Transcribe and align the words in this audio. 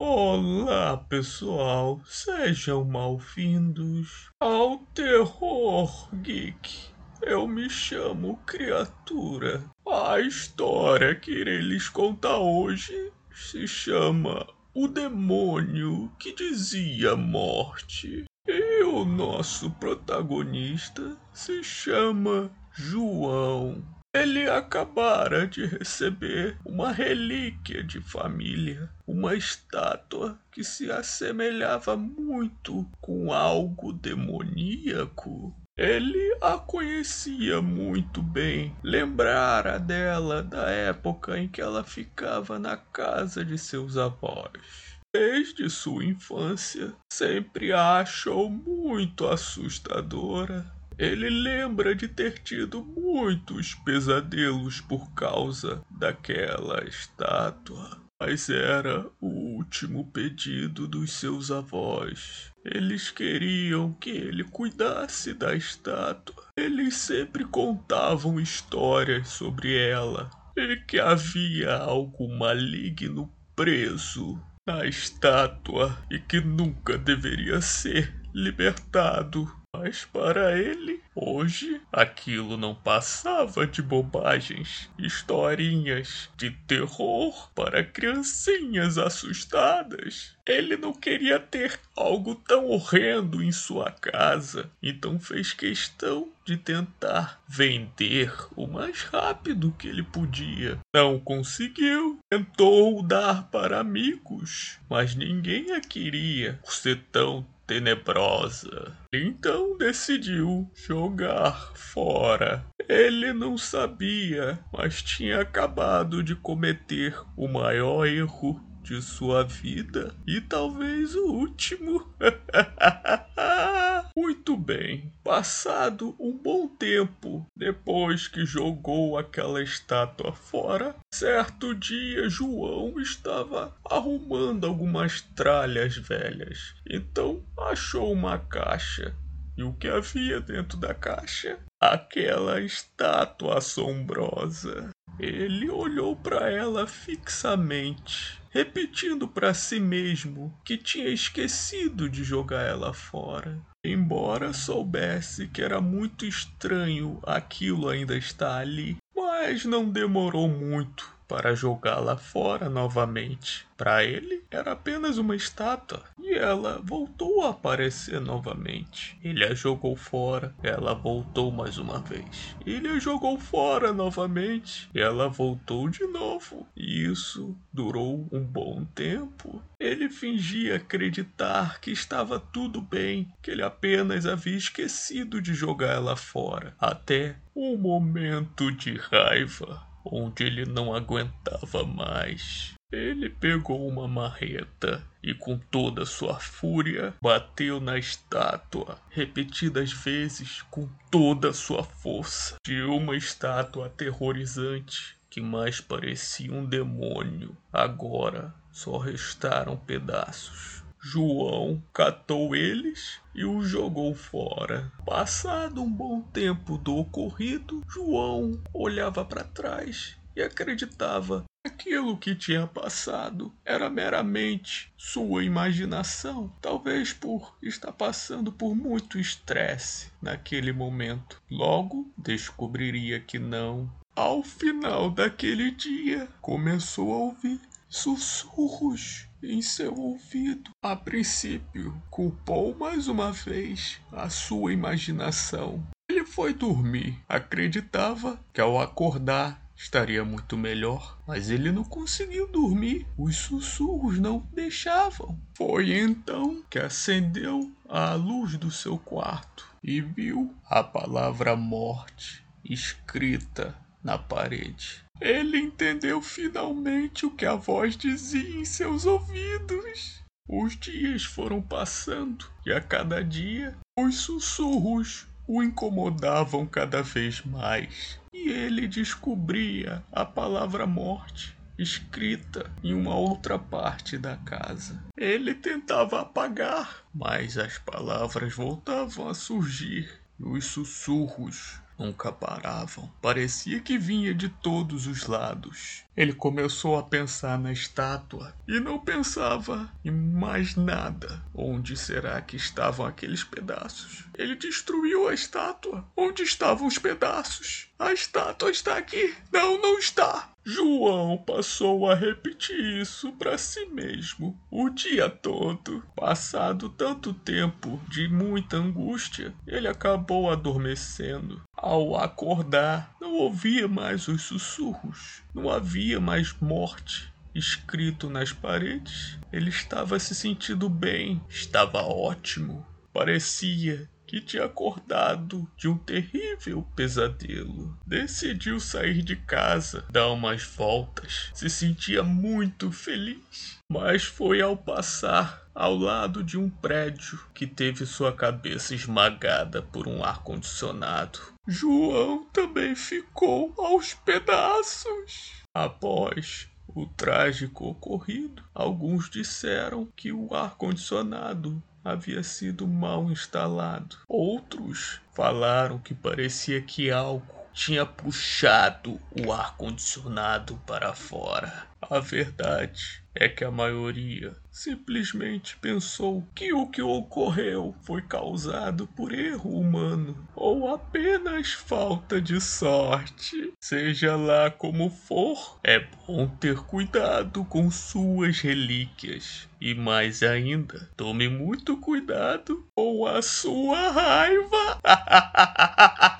Olá, 0.00 0.96
pessoal, 0.96 2.00
sejam 2.06 2.84
mal-vindos 2.84 4.30
ao 4.38 4.78
Terror 4.94 6.08
Geek. 6.22 6.92
Eu 7.20 7.48
me 7.48 7.68
chamo 7.68 8.36
Criatura. 8.46 9.64
A 9.84 10.20
história 10.20 11.16
que 11.16 11.32
irei 11.32 11.58
lhes 11.58 11.88
contar 11.88 12.38
hoje 12.38 13.12
se 13.34 13.66
chama 13.66 14.46
O 14.72 14.86
Demônio 14.86 16.12
que 16.16 16.32
Dizia 16.32 17.16
Morte. 17.16 18.24
E 18.46 18.84
o 18.84 19.04
nosso 19.04 19.68
protagonista 19.72 21.18
se 21.32 21.64
chama 21.64 22.52
João. 22.72 23.82
Ele 24.20 24.50
acabara 24.50 25.46
de 25.46 25.64
receber 25.64 26.58
uma 26.64 26.90
relíquia 26.90 27.84
de 27.84 28.00
família, 28.00 28.90
uma 29.06 29.36
estátua 29.36 30.36
que 30.50 30.64
se 30.64 30.90
assemelhava 30.90 31.96
muito 31.96 32.84
com 33.00 33.32
algo 33.32 33.92
demoníaco. 33.92 35.54
Ele 35.78 36.36
a 36.42 36.58
conhecia 36.58 37.62
muito 37.62 38.20
bem, 38.20 38.74
lembrara 38.82 39.78
dela 39.78 40.42
da 40.42 40.68
época 40.68 41.38
em 41.38 41.46
que 41.46 41.60
ela 41.60 41.84
ficava 41.84 42.58
na 42.58 42.76
casa 42.76 43.44
de 43.44 43.56
seus 43.56 43.96
avós. 43.96 44.98
Desde 45.14 45.70
sua 45.70 46.04
infância, 46.04 46.92
sempre 47.12 47.72
a 47.72 47.98
achou 47.98 48.50
muito 48.50 49.28
assustadora 49.28 50.77
ele 50.98 51.30
lembra 51.30 51.94
de 51.94 52.08
ter 52.08 52.38
tido 52.40 52.84
muitos 52.84 53.74
pesadelos 53.74 54.80
por 54.80 55.12
causa 55.14 55.80
daquela 55.88 56.82
estátua. 56.84 58.02
Mas 58.20 58.48
era 58.48 59.06
o 59.20 59.28
último 59.28 60.10
pedido 60.10 60.88
dos 60.88 61.12
seus 61.12 61.52
avós. 61.52 62.52
Eles 62.64 63.12
queriam 63.12 63.92
que 63.92 64.10
ele 64.10 64.42
cuidasse 64.42 65.32
da 65.32 65.54
estátua. 65.54 66.48
Eles 66.56 66.94
sempre 66.96 67.44
contavam 67.44 68.40
histórias 68.40 69.28
sobre 69.28 69.76
ela 69.76 70.28
e 70.56 70.76
que 70.78 70.98
havia 70.98 71.76
algo 71.76 72.28
maligno 72.28 73.32
preso 73.54 74.42
na 74.66 74.84
estátua 74.84 75.96
e 76.10 76.18
que 76.18 76.40
nunca 76.40 76.98
deveria 76.98 77.60
ser 77.60 78.12
libertado. 78.34 79.57
Mas 79.76 80.06
para 80.06 80.58
ele, 80.58 81.02
hoje, 81.14 81.80
aquilo 81.92 82.56
não 82.56 82.74
passava 82.74 83.66
de 83.66 83.82
bobagens, 83.82 84.88
historinhas 84.98 86.30
de 86.38 86.50
terror 86.50 87.50
para 87.54 87.84
criancinhas 87.84 88.96
assustadas. 88.96 90.34
Ele 90.46 90.76
não 90.76 90.94
queria 90.94 91.38
ter 91.38 91.78
algo 91.94 92.34
tão 92.34 92.66
horrendo 92.66 93.42
em 93.42 93.52
sua 93.52 93.90
casa, 93.90 94.70
então 94.82 95.20
fez 95.20 95.52
questão 95.52 96.30
de 96.46 96.56
tentar 96.56 97.38
vender 97.46 98.32
o 98.56 98.66
mais 98.66 99.02
rápido 99.02 99.74
que 99.78 99.86
ele 99.86 100.02
podia. 100.02 100.78
Não 100.94 101.20
conseguiu. 101.20 102.18
Tentou 102.32 103.02
dar 103.02 103.50
para 103.50 103.80
amigos, 103.80 104.78
mas 104.88 105.14
ninguém 105.14 105.72
a 105.72 105.80
queria 105.82 106.58
por 106.62 106.72
ser 106.72 107.02
tão 107.12 107.46
tenebrosa. 107.68 108.96
Então 109.12 109.76
decidiu 109.76 110.68
jogar 110.74 111.72
fora. 111.74 112.64
Ele 112.88 113.32
não 113.34 113.58
sabia, 113.58 114.58
mas 114.72 115.02
tinha 115.02 115.42
acabado 115.42 116.22
de 116.22 116.34
cometer 116.34 117.14
o 117.36 117.46
maior 117.46 118.06
erro 118.06 118.58
de 118.82 119.02
sua 119.02 119.44
vida 119.44 120.14
e 120.26 120.40
talvez 120.40 121.14
o 121.14 121.26
último. 121.26 122.10
Muito 124.20 124.56
bem. 124.56 125.12
Passado 125.22 126.16
um 126.18 126.36
bom 126.36 126.66
tempo 126.66 127.46
depois 127.56 128.26
que 128.26 128.44
jogou 128.44 129.16
aquela 129.16 129.62
estátua 129.62 130.32
fora, 130.32 130.96
certo 131.14 131.72
dia 131.72 132.28
João 132.28 132.98
estava 132.98 133.76
arrumando 133.88 134.66
algumas 134.66 135.20
tralhas 135.20 135.96
velhas. 135.96 136.74
Então 136.90 137.44
achou 137.56 138.12
uma 138.12 138.40
caixa. 138.40 139.14
E 139.56 139.62
o 139.62 139.72
que 139.72 139.86
havia 139.86 140.40
dentro 140.40 140.76
da 140.76 140.92
caixa? 140.92 141.56
Aquela 141.80 142.60
estátua 142.60 143.58
assombrosa. 143.58 144.90
Ele 145.20 145.70
olhou 145.70 146.16
para 146.16 146.50
ela 146.50 146.88
fixamente 146.88 148.38
repetindo 148.50 149.28
para 149.28 149.54
si 149.54 149.78
mesmo 149.78 150.52
que 150.64 150.76
tinha 150.76 151.08
esquecido 151.08 152.08
de 152.08 152.24
jogar 152.24 152.62
ela 152.62 152.92
fora. 152.92 153.60
Embora 153.90 154.52
soubesse 154.52 155.48
que 155.48 155.62
era 155.62 155.80
muito 155.80 156.26
estranho 156.26 157.18
aquilo 157.22 157.88
ainda 157.88 158.18
estar 158.18 158.58
ali, 158.58 158.98
mas 159.16 159.64
não 159.64 159.88
demorou 159.88 160.46
muito 160.46 161.17
para 161.28 161.54
jogá-la 161.54 162.16
fora 162.16 162.70
novamente. 162.70 163.68
Para 163.76 164.02
ele, 164.02 164.42
era 164.50 164.72
apenas 164.72 165.18
uma 165.18 165.36
estátua 165.36 166.02
e 166.18 166.34
ela 166.34 166.80
voltou 166.82 167.44
a 167.44 167.50
aparecer 167.50 168.20
novamente. 168.20 169.16
Ele 169.22 169.44
a 169.44 169.54
jogou 169.54 169.94
fora, 169.94 170.52
ela 170.62 170.94
voltou 170.94 171.52
mais 171.52 171.78
uma 171.78 172.00
vez. 172.00 172.56
Ele 172.66 172.88
a 172.88 172.98
jogou 172.98 173.38
fora 173.38 173.92
novamente, 173.92 174.90
ela 174.92 175.28
voltou 175.28 175.88
de 175.88 176.04
novo. 176.08 176.66
E 176.76 177.04
isso 177.04 177.56
durou 177.72 178.26
um 178.32 178.40
bom 178.40 178.84
tempo. 178.94 179.62
Ele 179.78 180.08
fingia 180.08 180.76
acreditar 180.76 181.80
que 181.80 181.92
estava 181.92 182.40
tudo 182.40 182.82
bem, 182.82 183.28
que 183.40 183.52
ele 183.52 183.62
apenas 183.62 184.26
havia 184.26 184.56
esquecido 184.56 185.40
de 185.40 185.54
jogar 185.54 185.92
ela 185.92 186.16
fora, 186.16 186.74
até 186.80 187.36
um 187.54 187.76
momento 187.76 188.72
de 188.72 188.96
raiva 188.96 189.87
onde 190.04 190.44
ele 190.44 190.64
não 190.64 190.94
aguentava 190.94 191.84
mais. 191.84 192.74
Ele 192.90 193.28
pegou 193.28 193.86
uma 193.86 194.08
marreta 194.08 195.04
e, 195.22 195.34
com 195.34 195.58
toda 195.58 196.06
sua 196.06 196.40
fúria, 196.40 197.12
bateu 197.20 197.80
na 197.80 197.98
estátua, 197.98 198.98
repetidas 199.10 199.92
vezes 199.92 200.62
com 200.70 200.88
toda 201.10 201.52
sua 201.52 201.84
força, 201.84 202.56
de 202.64 202.82
uma 202.82 203.14
estátua 203.14 203.86
aterrorizante 203.86 205.18
que 205.28 205.40
mais 205.40 205.82
parecia 205.82 206.50
um 206.50 206.64
demônio. 206.64 207.54
Agora 207.70 208.54
só 208.72 208.96
restaram 208.96 209.76
pedaços. 209.76 210.82
João 211.00 211.82
catou 211.92 212.56
eles 212.56 213.20
e 213.38 213.44
os 213.44 213.68
jogou 213.68 214.16
fora. 214.16 214.90
Passado 215.06 215.80
um 215.80 215.88
bom 215.88 216.20
tempo 216.20 216.76
do 216.76 216.96
ocorrido, 216.96 217.84
João 217.88 218.60
olhava 218.74 219.24
para 219.24 219.44
trás 219.44 220.16
e 220.34 220.42
acreditava 220.42 221.44
aquilo 221.64 222.18
que 222.18 222.34
tinha 222.34 222.66
passado 222.66 223.54
era 223.64 223.88
meramente 223.88 224.92
sua 224.96 225.44
imaginação, 225.44 226.52
talvez 226.60 227.12
por 227.12 227.56
estar 227.62 227.92
passando 227.92 228.50
por 228.50 228.74
muito 228.74 229.20
estresse 229.20 230.10
naquele 230.20 230.72
momento. 230.72 231.40
Logo 231.48 232.12
descobriria 232.18 233.20
que 233.20 233.38
não. 233.38 233.88
Ao 234.16 234.42
final 234.42 235.12
daquele 235.12 235.70
dia, 235.70 236.26
começou 236.40 237.14
a 237.14 237.18
ouvir 237.18 237.60
sussurros 237.88 239.27
em 239.42 239.62
seu 239.62 239.94
ouvido. 239.94 240.70
A 240.82 240.96
princípio, 240.96 242.00
culpou 242.10 242.76
mais 242.76 243.08
uma 243.08 243.32
vez 243.32 244.00
a 244.12 244.28
sua 244.28 244.72
imaginação. 244.72 245.86
Ele 246.10 246.24
foi 246.24 246.54
dormir, 246.54 247.18
acreditava 247.28 248.40
que 248.52 248.60
ao 248.60 248.80
acordar 248.80 249.60
estaria 249.76 250.24
muito 250.24 250.56
melhor, 250.56 251.18
mas 251.26 251.50
ele 251.50 251.70
não 251.70 251.84
conseguiu 251.84 252.48
dormir. 252.50 253.06
Os 253.16 253.36
sussurros 253.36 254.18
não 254.18 254.44
deixavam. 254.52 255.38
Foi 255.54 255.92
então 255.96 256.62
que 256.68 256.78
acendeu 256.78 257.70
a 257.88 258.14
luz 258.14 258.56
do 258.56 258.70
seu 258.70 258.98
quarto 258.98 259.68
e 259.82 260.00
viu 260.00 260.52
a 260.68 260.82
palavra 260.82 261.54
morte 261.54 262.44
escrita 262.64 263.74
na 264.02 264.18
parede. 264.18 265.04
Ele 265.20 265.58
entendeu 265.58 266.22
finalmente 266.22 267.26
o 267.26 267.30
que 267.30 267.44
a 267.44 267.54
voz 267.54 267.96
dizia 267.96 268.60
em 268.60 268.64
seus 268.64 269.04
ouvidos. 269.04 270.22
Os 270.48 270.76
dias 270.76 271.24
foram 271.24 271.60
passando 271.60 272.46
e 272.64 272.72
a 272.72 272.80
cada 272.80 273.22
dia 273.22 273.76
os 273.98 274.16
sussurros 274.16 275.26
o 275.46 275.62
incomodavam 275.62 276.66
cada 276.66 277.02
vez 277.02 277.42
mais. 277.42 278.20
E 278.32 278.48
ele 278.48 278.86
descobria 278.86 280.02
a 280.12 280.24
palavra 280.24 280.86
morte 280.86 281.58
escrita 281.78 282.70
em 282.82 282.92
uma 282.92 283.14
outra 283.14 283.58
parte 283.58 284.18
da 284.18 284.36
casa. 284.36 285.00
Ele 285.16 285.54
tentava 285.54 286.20
apagar, 286.20 287.04
mas 287.14 287.56
as 287.56 287.78
palavras 287.78 288.52
voltavam 288.52 289.28
a 289.28 289.34
surgir 289.34 290.10
e 290.40 290.44
os 290.44 290.64
sussurros 290.64 291.80
nunca 291.98 292.30
paravam. 292.30 293.10
Parecia 293.20 293.80
que 293.80 293.98
vinha 293.98 294.32
de 294.32 294.48
todos 294.48 295.06
os 295.06 295.26
lados. 295.26 296.04
Ele 296.16 296.32
começou 296.32 296.96
a 296.96 297.02
pensar 297.02 297.58
na 297.58 297.72
estátua 297.72 298.54
e 298.66 298.80
não 298.80 298.98
pensava 298.98 299.92
em 300.04 300.10
mais 300.10 300.76
nada. 300.76 301.42
Onde 301.54 301.96
será 301.96 302.40
que 302.40 302.56
estavam 302.56 303.06
aqueles 303.06 303.44
pedaços? 303.44 304.24
Ele 304.36 304.54
destruiu 304.54 305.28
a 305.28 305.34
estátua. 305.34 306.04
Onde 306.16 306.42
estavam 306.42 306.86
os 306.86 306.98
pedaços? 306.98 307.88
A 307.98 308.12
estátua 308.12 308.70
está 308.70 308.96
aqui. 308.96 309.34
Não, 309.52 309.80
não 309.80 309.98
está. 309.98 310.50
João 310.64 311.38
passou 311.38 312.10
a 312.10 312.14
repetir 312.14 312.78
isso 313.00 313.32
para 313.32 313.56
si 313.56 313.86
mesmo 313.86 314.54
o 314.70 314.90
dia 314.90 315.30
todo. 315.30 316.04
Passado 316.14 316.90
tanto 316.90 317.32
tempo 317.32 317.98
de 318.06 318.28
muita 318.28 318.76
angústia, 318.76 319.54
ele 319.66 319.88
acabou 319.88 320.50
adormecendo. 320.50 321.62
Ao 321.80 322.16
acordar, 322.16 323.14
não 323.20 323.34
ouvia 323.34 323.86
mais 323.86 324.26
os 324.26 324.42
sussurros, 324.42 325.42
não 325.54 325.70
havia 325.70 326.18
mais 326.18 326.52
morte 326.60 327.32
escrito 327.54 328.28
nas 328.28 328.52
paredes. 328.52 329.38
Ele 329.52 329.70
estava 329.70 330.18
se 330.18 330.34
sentindo 330.34 330.88
bem, 330.88 331.40
estava 331.48 332.02
ótimo. 332.02 332.84
Parecia 333.12 334.10
que 334.28 334.42
tinha 334.42 334.66
acordado 334.66 335.66
de 335.74 335.88
um 335.88 335.96
terrível 335.96 336.86
pesadelo. 336.94 337.98
Decidiu 338.06 338.78
sair 338.78 339.22
de 339.22 339.34
casa, 339.34 340.04
dar 340.10 340.28
umas 340.28 340.62
voltas. 340.62 341.50
Se 341.54 341.70
sentia 341.70 342.22
muito 342.22 342.92
feliz. 342.92 343.78
Mas 343.90 344.24
foi 344.24 344.60
ao 344.60 344.76
passar 344.76 345.66
ao 345.74 345.96
lado 345.96 346.44
de 346.44 346.58
um 346.58 346.68
prédio 346.68 347.40
que 347.54 347.66
teve 347.66 348.04
sua 348.04 348.30
cabeça 348.30 348.94
esmagada 348.94 349.80
por 349.80 350.06
um 350.06 350.22
ar-condicionado. 350.22 351.40
João 351.66 352.44
também 352.52 352.94
ficou 352.94 353.72
aos 353.78 354.12
pedaços. 354.12 355.62
Após 355.74 356.68
o 356.86 357.06
trágico 357.06 357.86
ocorrido, 357.86 358.62
alguns 358.74 359.30
disseram 359.30 360.06
que 360.16 360.32
o 360.32 360.54
ar-condicionado 360.54 361.82
havia 362.04 362.42
sido 362.42 362.86
mal 362.86 363.30
instalado. 363.30 364.16
Outros 364.28 365.20
falaram 365.34 365.98
que 365.98 366.14
parecia 366.14 366.80
que 366.80 367.10
algo 367.10 367.57
tinha 367.78 368.04
puxado 368.04 369.20
o 369.30 369.52
ar-condicionado 369.52 370.76
para 370.84 371.14
fora. 371.14 371.86
A 372.02 372.18
verdade 372.18 373.22
é 373.32 373.48
que 373.48 373.62
a 373.62 373.70
maioria 373.70 374.52
simplesmente 374.68 375.76
pensou 375.76 376.44
que 376.54 376.72
o 376.72 376.88
que 376.88 377.00
ocorreu 377.02 377.94
foi 378.02 378.20
causado 378.22 379.06
por 379.06 379.32
erro 379.32 379.78
humano 379.78 380.36
ou 380.56 380.92
apenas 380.92 381.72
falta 381.72 382.40
de 382.40 382.60
sorte. 382.60 383.72
Seja 383.80 384.34
lá 384.34 384.70
como 384.70 385.08
for, 385.08 385.78
é 385.84 386.00
bom 386.26 386.48
ter 386.48 386.78
cuidado 386.78 387.64
com 387.64 387.90
suas 387.92 388.60
relíquias. 388.60 389.68
E 389.80 389.94
mais 389.94 390.42
ainda, 390.42 391.08
tome 391.16 391.48
muito 391.48 391.96
cuidado 391.96 392.84
com 392.94 393.24
a 393.24 393.40
sua 393.40 394.10
raiva. 394.10 395.00